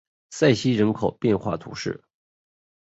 [0.31, 2.03] 塞西人口变化图示